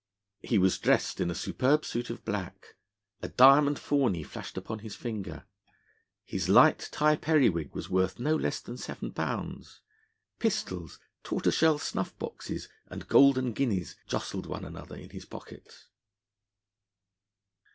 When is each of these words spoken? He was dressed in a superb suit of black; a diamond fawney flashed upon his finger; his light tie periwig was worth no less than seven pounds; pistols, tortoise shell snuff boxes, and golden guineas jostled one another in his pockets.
He 0.41 0.57
was 0.57 0.79
dressed 0.79 1.19
in 1.21 1.29
a 1.29 1.35
superb 1.35 1.85
suit 1.85 2.09
of 2.09 2.25
black; 2.25 2.75
a 3.21 3.27
diamond 3.27 3.77
fawney 3.77 4.23
flashed 4.23 4.57
upon 4.57 4.79
his 4.79 4.95
finger; 4.95 5.45
his 6.25 6.49
light 6.49 6.89
tie 6.91 7.15
periwig 7.15 7.75
was 7.75 7.87
worth 7.87 8.17
no 8.17 8.35
less 8.35 8.61
than 8.61 8.77
seven 8.77 9.11
pounds; 9.11 9.81
pistols, 10.39 10.97
tortoise 11.23 11.53
shell 11.53 11.77
snuff 11.77 12.17
boxes, 12.17 12.67
and 12.87 13.07
golden 13.07 13.53
guineas 13.53 13.95
jostled 14.07 14.47
one 14.47 14.65
another 14.65 14.95
in 14.95 15.11
his 15.11 15.25
pockets. 15.25 15.89